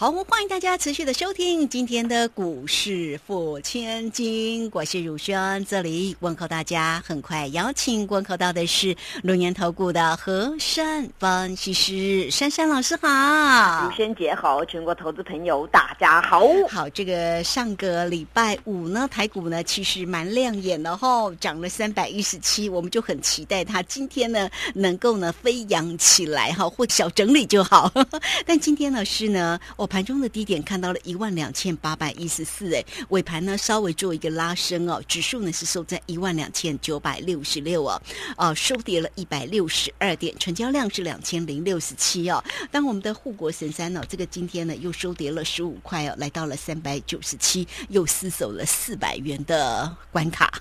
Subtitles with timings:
[0.00, 7.02] 好，欢迎大家持续的收听今天的股市付千金，我是汝轩，这里问候大家。
[7.04, 16.46] 很快邀请问候到的是龙年投顾的何山分析师珊珊老师好，汝轩姐好，全国投资朋友大家好。
[16.70, 27.92] 好，这个上个礼拜五呢，台股呢其实蛮亮眼的哈，涨了三百一十七，我们就很期待它今天呢能够呢飞扬起来哈，或小整理就好。
[28.46, 29.87] 但今天呢是呢我。
[29.88, 38.00] 盘中的低点看到了一万两千八百一十四，哎，尾盘呢稍微做一个拉升哦，指数呢是收在一万两千九百六十六哦，
[38.36, 42.42] 哦，收跌了一百六十二点，成交量是两千零六十七哦。
[42.70, 50.52] 当我们的护国神山呢，这个今天呢又收跌了十五块哦，来到了三百九十七，又失守了四百元的关卡。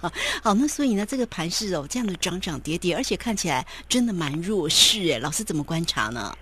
[0.42, 6.36] 好，那所以呢，这个盘势哦，这样的涨涨跌跌，而且看起来真的蛮弱势哎，老师怎么观察呢？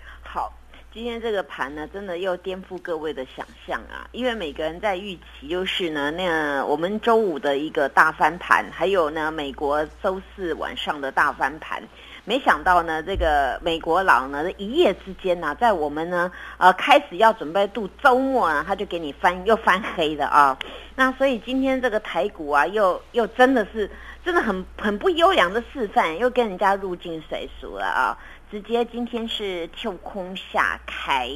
[0.96, 4.08] 今天这个盘呢，真的又颠覆各位的想象啊！
[4.14, 11.84] 因为每个人在预期，就是呢，那我们周五的一个大翻盘，还有呢，美国周四晚上的大翻盘，
[12.24, 20.58] 没想到呢，这个美国佬呢，一夜之间呢，在我们呢，呃，开始要准备度周末啊，他就给你翻又翻黑了啊！
[20.96, 23.92] 那所以今天这个台股啊，又又真的是
[24.24, 28.18] 真的很很不优良的示范，又跟人家入境水俗了啊！
[28.50, 31.30] 直接今天是跳空下开，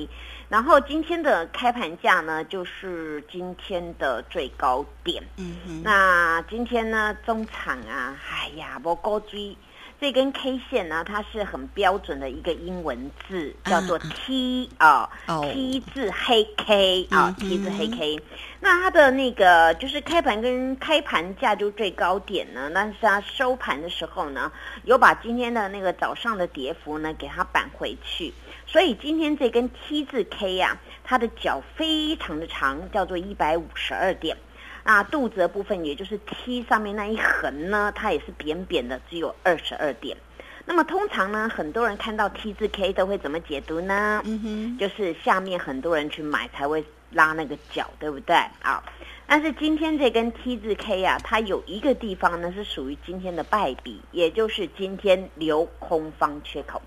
[0.47, 5.23] 然后今天的开盘价呢，就是今天的最高点。
[5.37, 9.57] 嗯哼，那今天呢，中场啊，哎呀，我高追。
[10.01, 15.09] 这根 K 线呢，它是很标准的一个英文字，叫做 T 啊
[15.51, 18.17] ，T 字黑 K 啊，T 字黑 K。
[18.61, 24.49] 那它的那个就是开盘跟开盘价就最高点呢，但是它收盘的时候呢，
[24.85, 28.33] 有把今天的那个早上的跌幅呢给它扳回去，
[28.65, 34.37] 所以今天这根 T 字 K 呀，它的脚非常的长，叫做一百五十二点。
[34.83, 40.17] 那肚子的部分，也就是 T 上面那一横呢，它也是扁扁的，只有二十二点。
[40.65, 44.21] 那么通常呢，很多人看到 T 字 K 都会怎么解读呢？
[44.25, 48.35] 嗯哼，就是下面很多人去买才会拉那个脚，对不对？
[48.61, 48.83] 啊，
[49.25, 56.81] 但是今天这根 T 字 K 啊，它有一个地方呢是属于今天的败笔，也就是今天留空方缺口。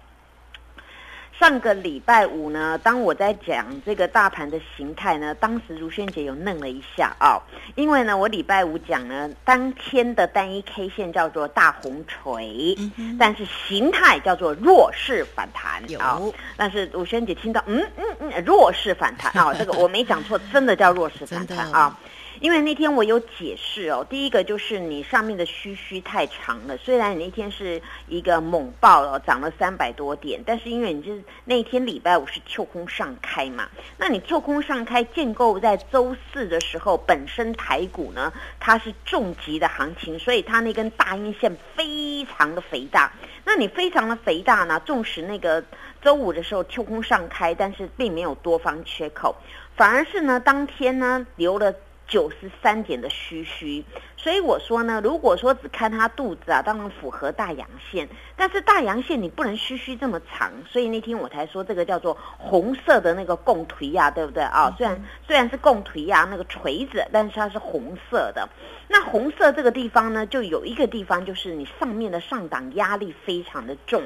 [1.43, 7.43] 上个礼拜五呢，当我在讲这个大盘的形态呢，当时如萱姐有愣了一下啊，
[7.75, 12.79] 因为呢，我礼拜五讲呢，当天的单一 K 线叫做大红锤，
[13.19, 16.21] 但是形态叫做弱势反弹啊。
[16.57, 18.12] 但是如萱姐听到，嗯嗯嗯，
[18.45, 21.99] 弱势反弹啊， 这个我没讲错，真的叫弱势反弹啊。
[22.41, 43.13] 因为那天我有解释哦，第一个就是你上面的虚虚太长了，虽然你那天是一个猛爆哦，涨了三百多点，但是因为你是那天礼拜五是跳空上开嘛，那你跳空上开建构在周四的时候，本身台股呢它是重级的行情，所以它那根大阴线非常的肥大，
[43.45, 45.63] 那你非常的肥大呢，纵使那个
[46.03, 49.35] 周五的时候跳空上开，但是并没有多方缺口，
[49.77, 51.73] 反而是呢当天呢留了。
[52.07, 53.85] 九十三点的虚虚，
[54.17, 64.75] 所以我说呢，如果说只看它肚子啊，当然符合大阳线，但是大阳线你不能虚虚这么长，所以那天我才说这个叫做红色的那个共腿呀，对不对啊？
[64.77, 68.49] 虽然虽然是共腿呀，那个锤子，但是它是红色的。
[68.89, 74.03] 那红色这个地方呢，就有一个地方就是你上面的上档压力非常的重，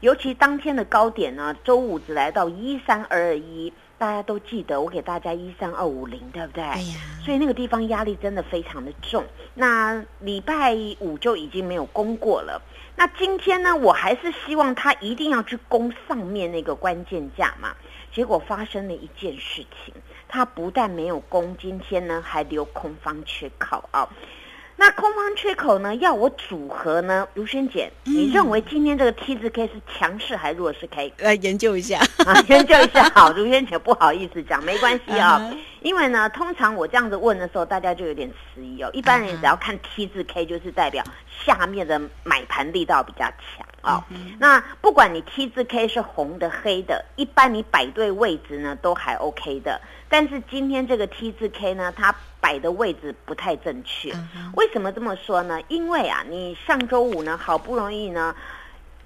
[0.00, 3.70] 尤其当天的高点呢，周五只来到一三二二一。
[4.00, 6.64] 大家都记得我给大家一三二五零，对不对？
[6.64, 6.94] 哎呀。
[7.22, 9.22] 所以那个地方压力真的非常的重。
[9.52, 12.62] 那礼拜五就已经没有攻过了。
[12.96, 17.76] 那今天呢，我还是希望他一定要去攻上面那个关键价嘛。
[18.10, 19.92] 结果发生了一件事情，
[20.26, 24.08] 他不但没有攻，今天呢还留空方缺口啊。
[24.80, 25.94] 那空方缺口呢？
[25.96, 27.28] 要我组合呢？
[27.34, 31.12] 如萱姐，你认为今天这个 T 字 K 是强势还是弱势 K？
[31.18, 33.04] 来 研究一下 啊，研究一下。
[33.14, 35.54] 好，如萱姐不好意思讲，没关系啊。
[35.82, 38.88] 因为呢，通常我这样子问的时候，大家就有点迟疑哦。
[38.94, 41.04] 一般人只要看 T 字 K，就是代表
[41.44, 44.02] 下面的买盘力道比较强啊。
[44.38, 49.78] 那不管你 T 字 K 是红的、黑的，一般你摆对位置呢，都还 OK 的。
[50.10, 54.12] 但是今天这个 T 字 K 呢，它摆的位置不太正确。
[54.56, 55.60] 为什么这么说呢？
[55.68, 58.34] 因为啊，你上周五呢，好不容易呢，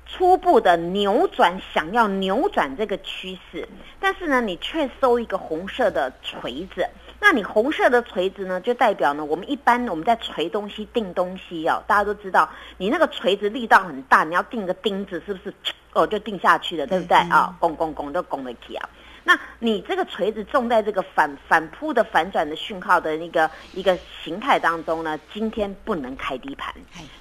[0.06, 3.69] 初步的扭转，想要扭转这个趋势，
[4.01, 6.89] 但是呢，你却收一个红色的锤子。
[7.21, 12.49] 那你红色的锤子呢，就代表呢，我们一般我们在锤东西、钉东西哦，大家都知道，
[12.79, 15.55] 你那个锤子力道很大，你要钉个钉子，是不是
[15.93, 17.55] 哦就钉下去了，对不对啊？
[17.61, 18.89] 拱拱拱就拱得起啊。
[19.25, 26.73] 那你这个锤子重在这个反反扑的反转的讯号的那个一个形态当中呢，今天不能开低盘，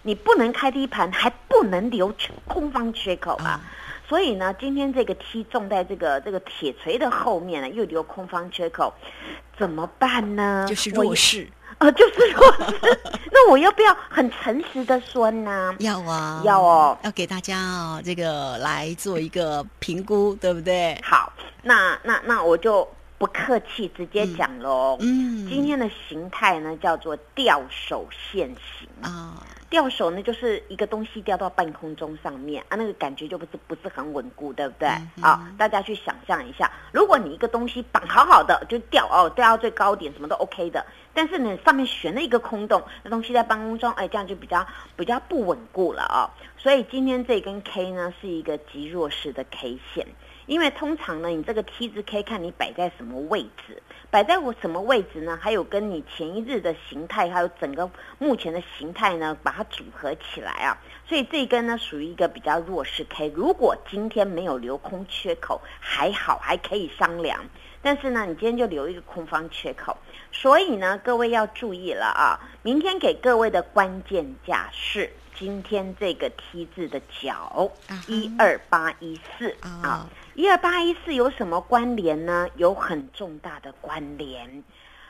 [0.02, 2.14] 你不能开低盘，还不能留
[2.46, 3.60] 空方缺口啊。
[4.06, 8.94] 所以呢，今天这个 T 重在这个这个铁锤的后面呢，又留空方缺口，
[9.58, 10.66] 怎么办呢？
[10.68, 11.48] 就是弱势
[11.84, 13.00] 啊，就是弱势。
[13.32, 15.76] 那我要不要很诚实的说呢？
[15.80, 21.00] 要啊，要哦，要给大家哦，这个来做一个评估，对不对？
[21.04, 21.32] 好，
[21.62, 22.88] 那那那我就
[23.18, 24.98] 不客气，直接讲喽。
[25.02, 29.34] 嗯，今天的形态呢，叫做吊手现形啊。
[29.74, 34.88] 掉手呢，就是一个东西掉到半空中上面啊，那个感觉就不是不是很稳固，对不对？
[35.20, 44.64] 啊，大家去想象一下，如果你一个东西绑好好的就掉哦，掉到最高点什么都 OK 的，但是呢上面悬了一个空洞，那东西在半空中，哎，这样就比较
[44.96, 46.30] 比较不稳固了啊。
[46.56, 50.06] 所以今天这根 K 呢是一个极弱势的 K 线。
[50.46, 55.40] 因为通常呢，你这个 T 字 K 看你摆在什么位置，摆在我什么位置呢？
[55.42, 60.78] 还有跟你前一日的形态，还有整个目前的形态呢，把它组合起来啊。
[61.08, 63.32] 所以这一根呢属于一个比较弱势 K。
[63.36, 67.40] 如果今天没有留空缺口，还好还可以商量。
[67.82, 69.98] 但是呢，你今天就留一个空方缺口，
[70.32, 72.40] 所以呢，各位要注意了啊！
[72.62, 77.70] 明天给各位的关键价是今天这个 T 字的角
[78.08, 80.10] 一二八一四啊。
[80.36, 82.48] 一二八一四有什么关联呢？
[82.56, 84.64] 有很重大的关联。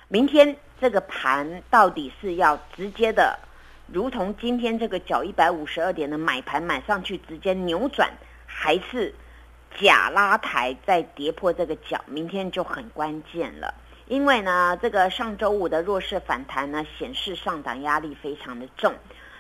[0.10, 3.40] 明天这个盘到底是要直接的，
[3.88, 8.12] 如同今天这个角一百五十二点的买盘买上去直接扭转，
[8.46, 9.16] 还是
[9.80, 12.04] 假拉抬再跌破这个角？
[12.06, 13.74] 明天就很关键了。
[14.10, 18.94] 因为呢，这个上周五的弱势反弹呢，显示上档压力非常的重，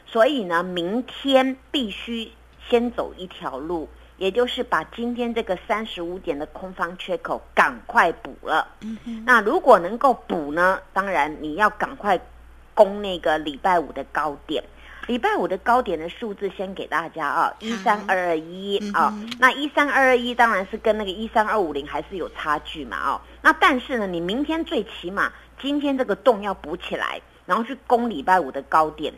[0.06, 2.31] 所以呢，明天必须
[2.69, 3.89] 先走一条路。
[4.23, 8.65] 也就是把今天这个三十五点的空方缺口赶快补了。
[8.79, 10.79] 嗯那如果能够补呢？
[10.93, 12.17] 当然你要赶快
[12.73, 14.63] 攻那个礼拜五的高点。
[15.07, 19.13] 礼拜五的高点的数字先给大家啊，一三二二一啊。
[19.39, 23.19] 那一三二二一当然是跟那个一三二五零还是有差距嘛哦。
[23.41, 29.13] 那但是呢，你明天最起码今天这个洞要补起来，然后去攻礼拜五的高点，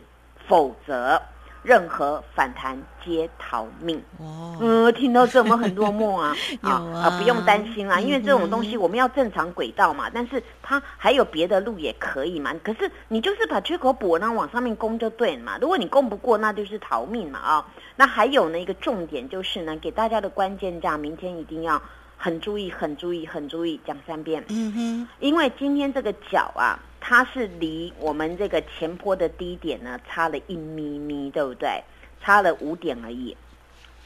[0.48, 1.22] 否则。
[1.66, 4.00] 任何反弹皆逃命。
[4.20, 6.32] 哦，嗯，听到这我们很落寞啊，
[6.62, 12.54] 啊啊，不用担心啦，因为这种东西我们要正常轨道嘛，但是它还有别的路也可以嘛。
[12.62, 15.58] 可是你就是把缺口补，然后往上面攻就对了嘛。
[15.60, 17.66] 如果你攻不过，那就是逃命嘛啊。
[17.96, 21.82] 那还有呢一个重点就是呢，给大家的关键价，明天一定要
[22.16, 24.44] 很注意，很注意，很注意，讲三遍。
[24.50, 26.78] 嗯哼，因为今天这个角啊。
[27.08, 31.80] 它是离我们这个前坡的低点呢，差了一咪咪，对不对？
[32.20, 33.36] 差了五点而已。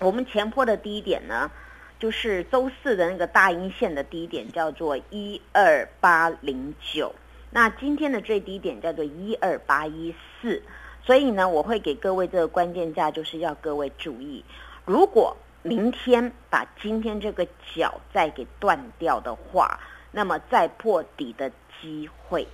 [0.00, 1.50] 我们前坡的低点呢，
[1.98, 7.14] 就是周四的那个大阴线的低点，叫做一二八零九。
[7.48, 10.62] 那今天的最低点叫做一二八一四。
[11.02, 14.44] 所以呢，我会给各位这个关键价，就是要各位注意，
[14.84, 19.80] 如果明天把今天这个角再给断掉的话，
[20.12, 22.46] 那么再破底的机会。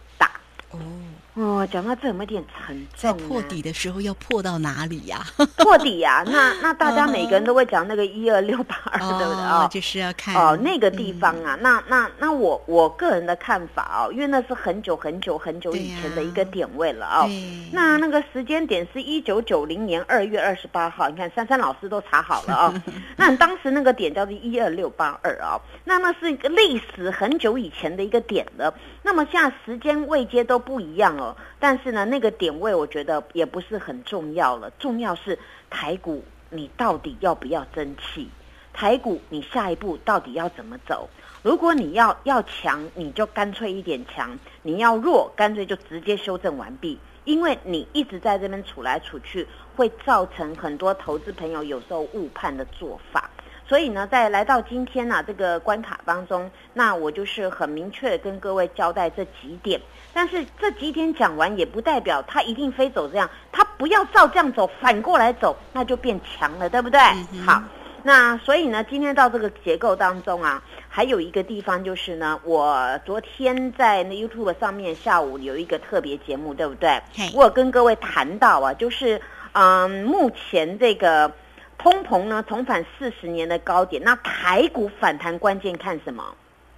[0.71, 1.26] 哦。
[1.37, 2.89] 哦，讲到这有没有点沉重？
[2.97, 5.23] 在破底的时候要破到哪里呀？
[5.59, 9.69] 破底呀， 那那大家每个人都会讲那个一二六八二，对不对啊？
[9.71, 11.55] 就是要看哦那个地方啊。
[11.61, 17.29] 那那那我我个人的看法哦，因为那是很久很久很久以前的一个点位了哦。
[17.71, 22.83] 那那个时间点是一九九零年二月二十八号，你看珊珊老师都查好了哦。
[23.17, 28.73] 那当时那个点叫做一二六八二啊，那那是一个历史很久以前的一个点了。
[29.03, 31.15] 那么现在时间位阶都不一样
[31.59, 34.71] 但是呢，那个点位我觉得也不是很重要了。
[34.79, 35.39] 重要是
[35.71, 38.29] 台股你到底要不要争气？
[38.73, 41.09] 台股你下一步到底要怎么走？
[41.43, 46.99] 如果你要要强，你就干脆一点强；你要弱，干脆就直接修正完毕。
[47.25, 53.31] 因为你一直在这边处来处去，会造成很多投资朋友有时候误判的做法。
[53.67, 59.81] 所以呢，在来到今天呢这个关卡当中，那我就是很明确的跟各位交代这几点。
[60.17, 66.99] 但是这几点讲完，也不代表它一定非走这样，它不要照这样走，反过来走，那就变强了，对不对？
[67.45, 67.63] 好，
[68.03, 76.99] 那所以呢，今天到这个结构当中啊，还有一个地方就是呢，我昨天在那 YouTube 上面下午有一个特别节目，对不对？
[77.35, 79.21] 我有跟各位谈到啊，就是
[79.53, 81.31] 嗯，目前这个。
[81.79, 86.25] 通膨呢重返四十年的高点，那台股反弹关键看什么？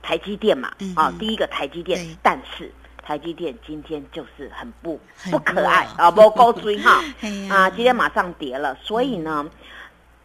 [0.02, 2.70] 台积电嘛，啊，第一个台积电，但是
[3.08, 5.00] 台积电今天就是很不
[5.30, 7.02] 不可爱啊，不高追哈，
[7.48, 9.48] 啊，今天马上跌了，所以呢，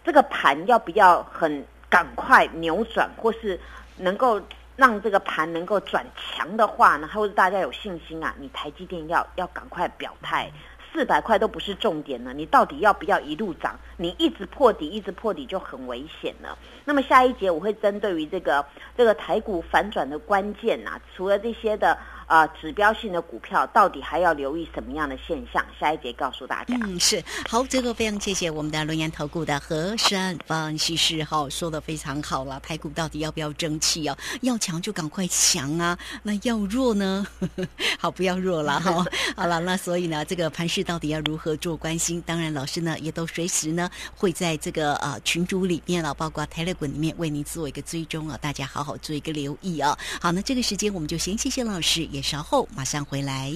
[0.04, 3.58] 这个盘要不要很赶快扭转，或是
[3.96, 4.38] 能够
[4.76, 10.52] 让这个盘能够转强的话呢，或者大家有信心啊，你台积电要要赶快表态。
[10.92, 13.80] 四百块都不是重点了，你到底要不要一路涨？
[13.98, 16.56] 你一直破底，一直破底就很危险了。
[16.86, 18.64] 那么下一节我会针对于这个
[18.96, 21.98] 这个台股反转的关键呐，除了这些的。
[22.34, 25.64] 啊，指标性的股票到底还要留意什么样的现象？
[25.80, 26.76] 下一节告诉大家。
[26.82, 32.60] 嗯，是好，这个非常谢谢我们的龙岩投顾的何山分析师哈，说的非常好了。
[32.62, 34.18] 台股到底要不要争气哦？
[34.42, 35.96] 要强就赶快强啊！
[36.24, 37.24] 那要弱呢？
[38.02, 39.06] 好，不要弱了哈。
[39.36, 42.20] 好了，那所以呢，这个盘势到底要如何做关心？
[42.26, 49.96] 当然，老师呢也都随时呢会在这个呃群组里面了，包括台乐滚里面为您做一个追踪啊，大家好好做一个留意啊。
[50.20, 52.10] 好，那这个时间我们就先谢谢老师。
[52.14, 53.54] 也稍后马上回来。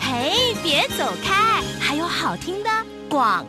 [0.00, 2.70] 嘿，别走开，还有好听的
[3.10, 3.46] 广。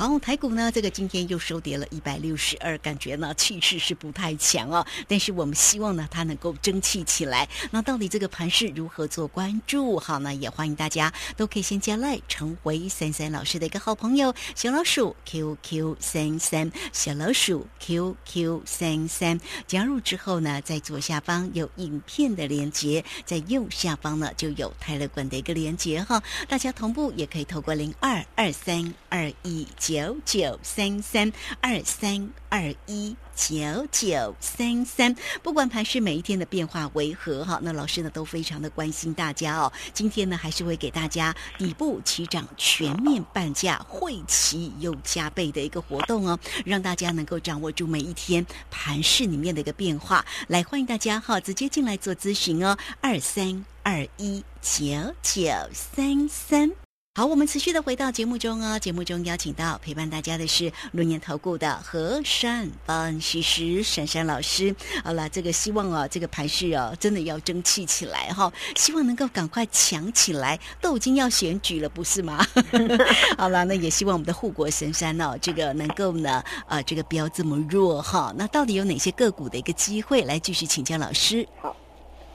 [0.00, 4.82] 好，台股呢，这个今天又收跌了一百六十二，感觉呢气势是不太强哦。
[5.06, 7.46] 但是我们希望呢，它能够争气起来。
[7.70, 9.98] 那到底这个盘势如何做关注？
[10.00, 19.38] 好，那也欢迎大家都可以先加来成为三三老师的一个好朋友，小老鼠 QQ 三三，小老鼠 QQ 三三。
[19.66, 26.22] 加入之后呢，在左下方有影片的连接，在右下方呢就有泰勒管的一个连接哈。
[26.48, 29.68] 大家同步也可以透过零二二三二一。
[29.90, 39.72] 九九三三二三二一九九三三，不管盘市每一天的变化为何哈，那老师呢都非常的关心大家哦。
[39.92, 50.24] 今天呢还是会给大家底部起涨全面半价，会期又加倍的一个活动哦，让大家能够掌握住每一天盘市里面的一个变化。
[50.46, 56.89] 来欢迎大家哈，直接进来做咨询哦，二三二一九九三三。
[57.16, 58.78] 好，我们持续的回到节目中哦。
[58.78, 64.72] 节目中邀请到陪伴大家的是龙年投顾的和善分析师珊珊老师。
[65.02, 70.56] 好了，这个希望啊，这个盘势哦，真的要争气起来哈，希望能够赶快强起来。
[70.80, 72.46] 都已经要选举了，不是吗？
[73.36, 78.32] 好了，那也希望我们的护国神山哦，这个能够呢，啊，这个不要这么弱哈。
[78.38, 81.44] 那到底有哪些个股的一个机会来继续请教老师？
[81.60, 81.74] 好，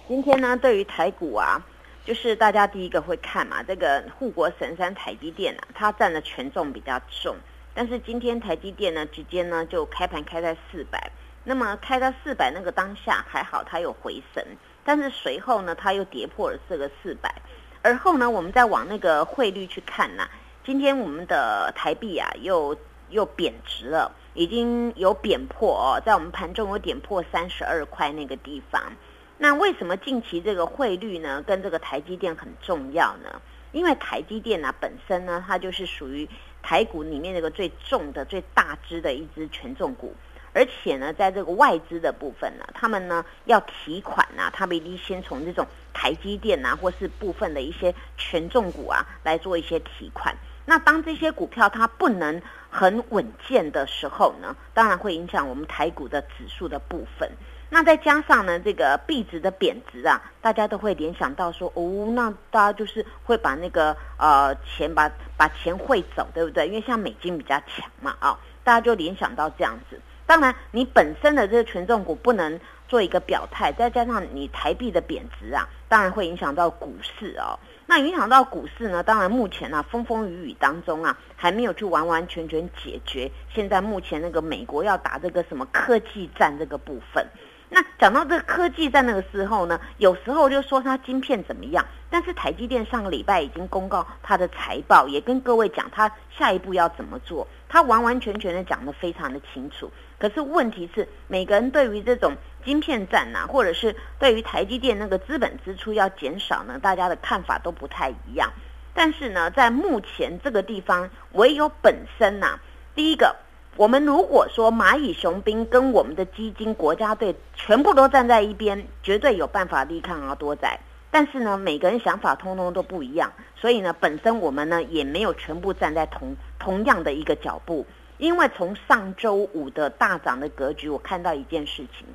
[0.10, 1.66] 今天呢，对于台股啊。
[2.06, 7.36] 就是大家第一个会看嘛，这个护国神山台积电啊，它占的权重比较重。
[7.74, 11.12] 但是今天台积电呢，直接呢就开盘开在四百，
[11.44, 14.46] 那么开到四百那个当下还好，它有回神，
[14.84, 17.34] 但是随后呢，它又跌破了这个四百。
[17.82, 20.30] 而后呢，我们再往那个汇率去看呐，
[20.64, 22.78] 今天我们的台币啊又
[23.10, 28.94] 又贬值了，已经有贬破哦，在我们盘中有点破三十二块那个地方。
[29.38, 33.42] 那为什么近期这个汇率呢，跟这个台积电很重要呢？
[33.74, 36.28] 因为台积电呢本身呢，它就是属于
[36.64, 40.16] 台股里面那个最重的、最大支的一支权重股，
[40.54, 50.34] 而且呢，在这个外资的部分呢，他们呢要提款呐，他们一定先从这种台积电呐，或是部分的一些权重股啊来做一些提款。
[50.66, 57.30] 那当这些股票它不能很稳健的时候呢，当然会影响我们台股的指数的部分。
[57.70, 66.68] 那再加上呢，这个币值的贬值啊，大家都会联想到说，哦，那大家就是会把那个呃钱把把钱汇走，对不对？
[66.68, 70.00] 因为像美金比较强嘛，啊，大家就联想到这样子。
[70.28, 77.60] 当然，你本身的这个权重股不能做一个表态，再加上你台币的贬值啊，当然会影响到股市哦。
[77.88, 83.30] 那影响到股市呢，当然目前呢风风雨雨当中啊，还没有去完完全全解决。
[83.54, 87.28] 现在目前那个美国要打这个什么科技战这个部分。
[87.70, 99.92] 那讲到这个科技在那个时候呢，有时候就说它晶片怎么样，但是台积电上个礼拜已经公告它的财报，也跟各位讲它下一步要怎么做，它完完全全的讲得非常的清楚。
[100.20, 108.54] 可是问题是，每个人对于这种晶片战呐，或者是对于台积电那个资本支出要减少呢，大家的看法都不太一样。
[108.94, 112.60] 但是呢，在目前这个地方，唯有本身呐，
[112.94, 113.36] 第一个。
[113.78, 120.80] 我们如果说蚂蚁雄兵跟我们的基金国家队全部都站在一边，绝对有办法力抗而多仔。
[121.12, 127.86] 但是呢，每个人想法通通都不一样，所以呢，本身我们呢也没有全部站在同同样的一个脚步。
[128.18, 132.08] 因为从上周五的大涨的格局，我看到一件事情：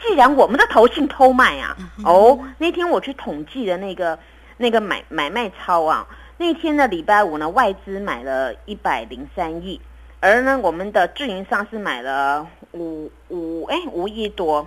[0.00, 1.76] 既然我们的投信偷卖啊，
[2.06, 4.18] 哦，那天我去统计的那个
[4.56, 6.06] 那个买买卖超啊，
[6.38, 9.78] 那天的礼拜五呢，外资买了一百零三亿。
[10.20, 14.66] 而呢，我们的自营商是买了五五哎五亿多，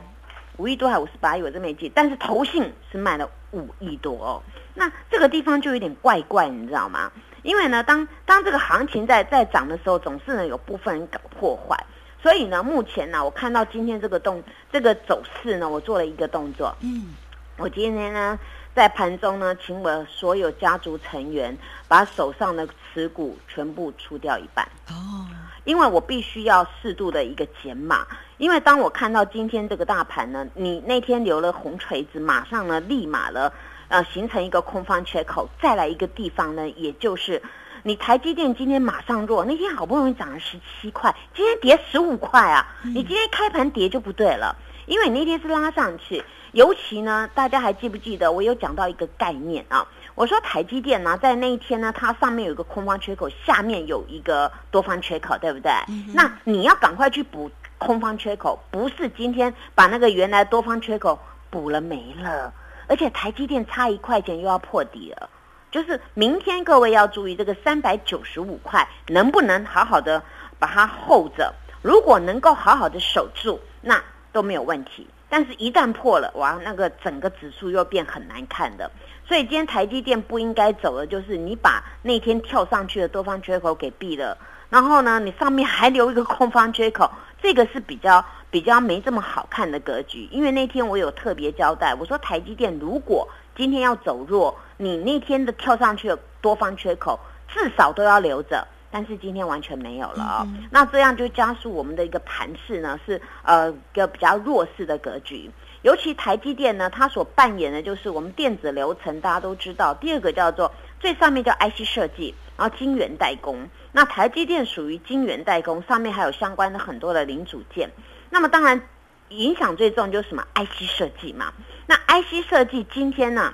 [0.57, 1.91] 五亿多还五十八亿，我真没记。
[1.93, 4.43] 但是投信是卖了五亿多哦。
[4.75, 7.11] 那这个地方就有点怪怪，你知道吗？
[7.41, 11.75] 因为呢，当当这个行情在在涨的时候，总是呢有部分人搞破坏。
[12.21, 16.75] 所以呢，目前呢，我看到今天这个动这个走势呢，我做了一个动作。
[16.81, 17.15] 嗯，
[17.57, 18.37] 我今天呢
[18.75, 21.57] 在盘中呢，请我所有家族成员
[21.87, 24.65] 把手上的持股全部出掉一半。
[24.89, 25.27] 哦，
[25.65, 28.07] 因为我必须要适度的一个减码。
[28.37, 33.51] 因为当我看到今天这个大盘呢，你那天留了红锤子，马上呢立马了，
[33.89, 37.41] 呃，形成一个空方缺口，再来一个地方呢，也就是。
[37.81, 42.75] 你台积电今天马上弱，那天好不容易涨了十七块，今天跌十五块啊！
[42.83, 44.53] 你今天开盘跌就不对了，
[44.89, 49.87] 因为你那天是拉上去，尤其呢，大家还记不记得我有讲到一个概念啊？
[50.15, 55.71] 我说台积电呢，在那一天呢，它上面有一个空方缺口，下面有一个多方缺口，对不对？
[56.15, 61.19] 那你要赶快去补空方缺口，不是今天把那个原来多方缺口
[61.51, 62.51] 补了没了，
[62.87, 65.29] 而且台积电差一块钱又要破底了。
[65.69, 70.23] 就是明天各位要注意这个三百九十五块能不能好好的
[70.57, 71.53] 把它 hold 着？
[71.83, 75.07] 如果能够好好的守住，那都没有问题。
[75.29, 78.89] 但是，一旦破了，哇，那个整个指数又变很难看的。
[79.27, 84.37] 所以，今天台积电不应该走的，就是你把那天跳上去的多方缺口给闭了，
[84.69, 90.27] 然后呢，你上面还留一个空方缺口， 这个是比较比较没这么好看的格局。
[90.31, 94.57] 因为那天我有特别交代，我说台积电如果今天要走弱。
[94.81, 97.19] 你那天的跳上去的多方缺口
[97.49, 100.47] 至少都要留着，但是今天完全没有了啊！
[100.71, 105.49] 那这样就加速我们的一个盘势呢，是呃个比较弱势的格局。
[105.81, 109.93] 尤其台积电呢，它所扮演的就是我们电子流程，大家都知道。
[109.93, 113.69] 第二个叫做最上面叫 IC 设计，然后晶圆代工。
[113.91, 117.89] 那台积电属于晶圆代工，上面还有相关的很多的零组件。
[118.29, 118.81] 那么当然
[119.29, 121.53] 影响最重就是什么 IC 设计嘛。
[121.85, 123.53] 那 IC 设计今天呢？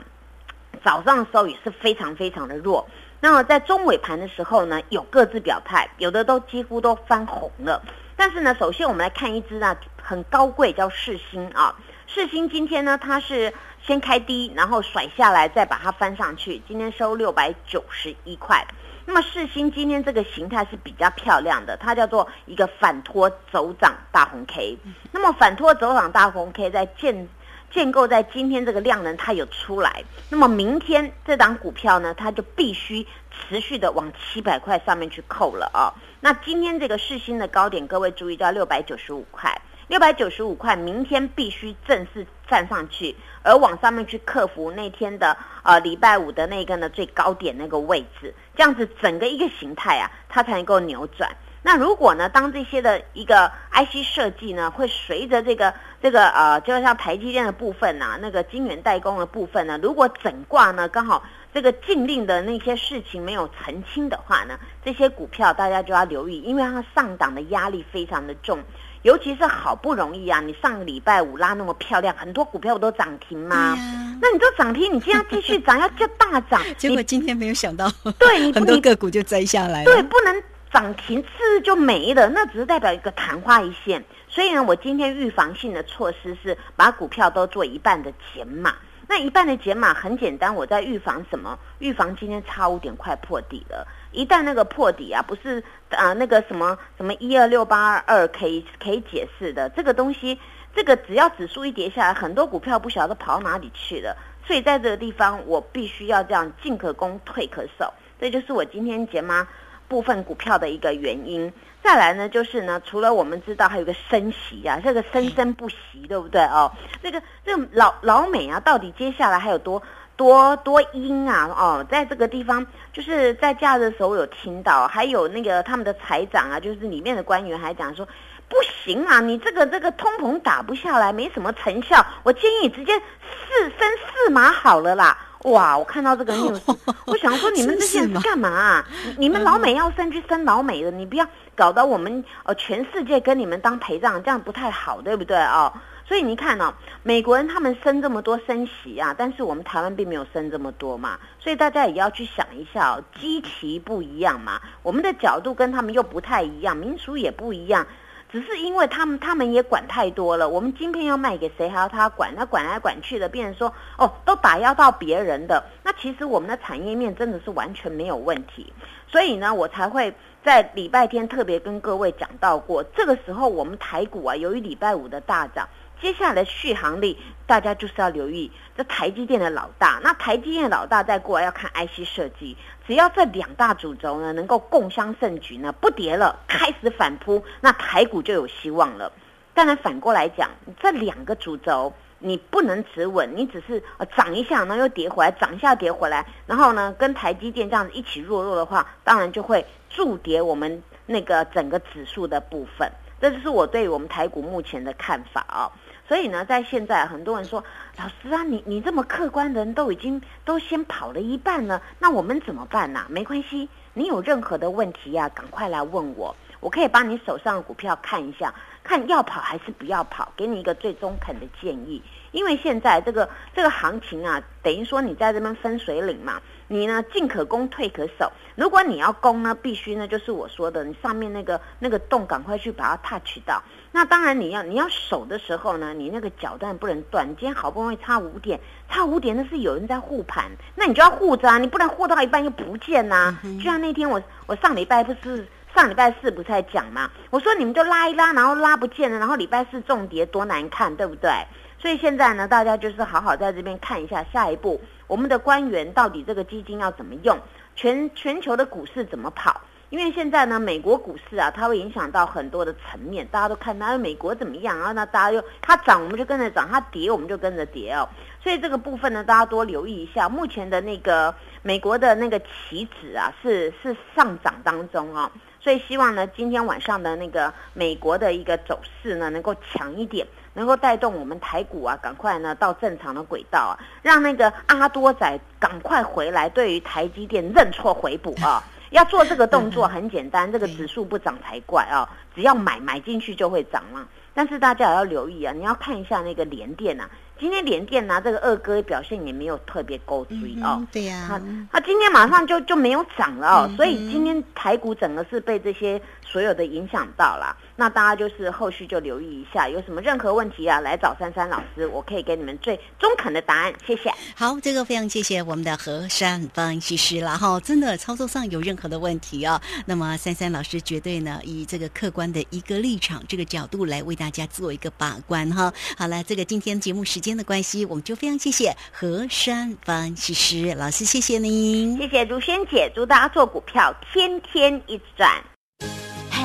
[0.84, 2.88] 早上的时候也是非常非常的弱，
[3.21, 7.82] 那么在中尾盘的时候呢，有各自表态，有的都几乎都翻红了。
[8.15, 11.75] 但是呢，首先我们来看一只呢很高贵叫世星啊，
[12.08, 13.54] 世星今天呢它是
[13.86, 18.65] 先开低，然后甩下来，再把它翻上去，今天收六百九十一块。
[19.06, 24.78] 那么世星今天这个形态是比较漂亮的，它叫做一个反托走涨大红 K。
[25.12, 27.28] 那么反托走涨大红 K 在建。
[27.76, 35.92] 建构在今天这个量能它有出来，那么明天这档股票呢，它就必须持续的往七百块上面去扣了啊。
[36.22, 51.30] 那今天这个市新的高点，各位注意到六百九十五块，六百九十五块，明天必须正式站上去，而往上面去克服那天的呃礼拜五的那个呢最高点那个位置，这样子整个一个形态啊，它才能够扭转。
[51.67, 52.30] 那如果呢？
[52.30, 68.60] 当这些的一个 IC 设计呢，会随着这个这个呃，就像台积电的部分呐，那个晶圆代工的部分呢，如果整挂呢刚好这个禁令的那些事情没有澄清的话呢，这些股票大家就要留意，因为它上档的压力非常的重，
[69.01, 73.75] 尤其是好不容易啊，你上个礼拜五拉那么漂亮，很多股票不都涨停吗？
[74.21, 80.43] 那你都涨停，你今天继续涨，要叫大涨， 结果今天没有想到，对你很多个股就摘下来了，对，不能。
[80.71, 84.04] 涨停次就没了，那只是代表一个昙花一现。
[84.28, 88.75] 所以呢，我今天预防性的措施是把股票都做一半的减码。
[89.08, 91.58] 那一半的减码很简单，我在预防什么？
[91.78, 93.88] 预防今天差五点快破底了。
[94.12, 100.39] 一旦那个破底啊，不是啊那个什么什么一二六八二二可以可以解释的这个东西，
[100.75, 104.17] 这个只要指数一跌下来，很多股票不晓得跑到哪里去了。
[104.45, 107.93] 所以在这个地方，我必须要这样进可攻退可守。
[108.19, 109.47] 这就是我今天减码。
[109.88, 111.52] 部分股票的一个原因，
[111.84, 116.71] 再来呢，就是呢，除了我们知道还有个升息啊，这个生生不息，对不对哦？
[117.02, 119.82] 这个这个老老美啊，到底接下来还有多
[120.15, 121.48] 多多阴啊？
[121.56, 128.08] 哦，在这个地方，就是在假日的时候有听到，还有那个他们的财长啊，就是里面的官员还讲说，
[128.50, 135.17] 不行啊，你这个这个通膨打不下来，没什么成效，我建议你直接四分四码好了啦。
[135.52, 135.78] 哇！
[135.78, 136.60] 我看到这个 news，
[137.06, 138.84] 我想说你们这些人干嘛？
[139.18, 145.72] 你们老美要生去生老美的，你不要搞到我们呃全世界跟你们当陪葬，这样不太好，对不对哦？
[146.08, 157.86] 所以你看呢，美国人他们生这么多升息啊，但是我们台湾并没有生这么多嘛，所以大家也要去想一下哦，基期不一样嘛，我们的角度跟他们又不太一样，民俗也不一样。
[158.32, 165.64] 只是因为他们他们也管太多了，我们晶片要卖给谁还要他管，他管来管去的，变成说哦都打压到别人的。
[165.84, 168.74] 那其实我们的产业面真的是完全没有问题，
[169.08, 175.70] 所以呢，我才会在礼拜天特别跟各位讲到过，这个时候我们台股啊，由于礼拜五的大涨。
[176.02, 180.00] 接下来续航力，大家就是要留意这台积电的老大。
[180.04, 189.12] 那台积电的老大再过来要看 IC 设计，只要这两大主轴呢能够共襄盛举呢，不跌了，开始反扑，那台股就有希望了。
[189.54, 193.82] 当然反过来讲，这两个主轴你不能持稳，你只是
[194.15, 202.91] 涨一下，然后又跌回来，涨一下跌回来，然后呢跟台积电这样子一起弱弱的话，当然就会助跌我们那个整个指数的部分。
[203.19, 205.71] 这就是我对我们台股目前的看法啊。
[206.08, 207.63] 所以呢，在现在很多人说，
[207.98, 213.06] 老师啊，你你这么客观的人都已经都先跑了一半了，那我们怎么办呢？
[213.10, 222.04] 没关系，你有任何的问题呀，赶快来问我，我可以把你手上的股票看一下，看要跑还是不要跑，给你一个最中肯的建议。
[222.32, 226.41] 因为现在这个这个行情啊，等于说你在这边分水岭嘛。
[226.67, 228.32] 你呢，进可攻，退可守。
[228.56, 233.62] 如果你要攻呢，必须呢，就是我说的，你上面那个那个洞，赶快去把它 touch 到。
[233.91, 237.28] 那当然，你要你要守的时候呢，你那个脚段不能断。
[237.28, 243.38] 今天好不容易差五点，差五点那是有人在护盘，那你就要护着啊，你不能护到一半又不见呐。
[243.43, 247.12] 就像那天我我上礼拜不是上礼拜四不是在讲嘛？
[247.30, 251.30] 我说你们就拉一拉，然后拉不见了，然后礼拜四重叠多难看，对不对？
[251.78, 254.82] 所以现在呢，大家就是好好在这边看一下下一步。
[255.08, 257.38] 我们的官员到底这个基金要怎么用？
[257.76, 259.62] 全全球的股市怎么跑？
[259.89, 264.91] 因为现在呢，美国股市啊，它会影响到很多的层面，大家都看到美国怎么样啊？
[264.94, 268.10] 那大家又它涨，我们就跟着涨；它跌，我们就跟着跌哦。
[268.41, 270.28] 所以这个部分呢，大家多留意一下。
[270.28, 275.32] 目前的那个美国的那个期指啊，是是上涨当中啊。
[275.60, 280.26] 所以希望呢，今天晚上的那个美国的一个走势呢，能够强一点。
[280.56, 294.08] 能够带动我们台股啊，赶快呢到正常的轨道啊，让那个阿多仔赶快回来，对于台积电认错回补啊， 要做这个动作很简单， 这个指数不涨才怪啊，只要买买进去就会涨了。
[294.34, 297.10] 但是大家也要留意啊，你要看一下那个联电呐。
[297.38, 307.56] 今天联电拿这个二哥表现也没有特别高追哦，对呀，他他今天马上就就没有涨了哦，所以今天台股整个是被这些所有的影响到了。
[307.76, 313.74] 那大家就是后续就留意一下，有什么任何问题啊，来找珊珊老师，我可以给你们最中肯的答案。
[313.86, 314.10] 谢谢。
[314.36, 325.74] 好，这个非常谢谢我们的何山分析师了哈，真的操作上有任何的问题啊，那么珊珊老师绝对呢以这个客观的一个立场这个角度来为大家做一个把关哈。
[325.98, 327.26] 好了，这个今天节目时。
[327.26, 335.44] 间的关系，我们就非常谢谢何山分析师老师，谢谢您，谢谢如萱姐，祝大家做股票天天一赚。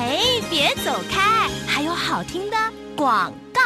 [0.01, 0.17] 哎，
[0.49, 2.57] 别走开，还有好听的
[2.95, 3.61] 广告。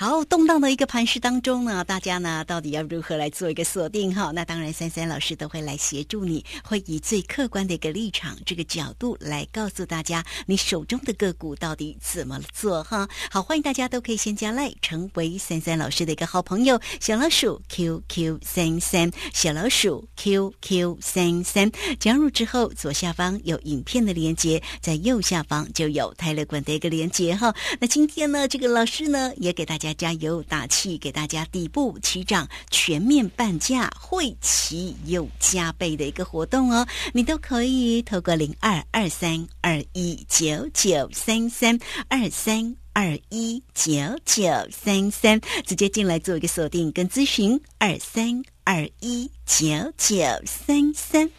[0.00, 4.30] 好动荡的一个盘势当中呢，大家呢到底要如何来做一个锁定哈？
[4.32, 13.08] 那当然，三三老师都会来协助你，会以最客观的一个立场、这个角度来告诉大家，你手中的个股到底怎么做哈？
[13.28, 27.52] 好，欢迎大家都可以先加赖，成为三三老师的一个好朋友，小老鼠 QQ 三三，小老鼠 QQ 三三，加入之后左下方有影片的连接，在右下方就有泰勒管的一个连接哈。
[27.80, 29.87] 那今天呢，这个老师呢也给大家。
[29.94, 36.86] 加油打气，给大家底部起涨全面半价，会齐又加倍的一个活动哦！
[37.12, 43.92] 你都可以透过零二二三二一九九三三二三二一九
[44.24, 51.30] 九三三直接进来做一个锁定跟咨询，二三二一九九三三。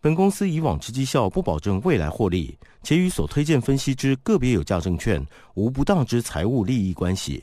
[0.00, 7.42] 本公司以往之绩效不保证未来获利，且与所推荐分析之个别有价证券无不当之财务利益关系。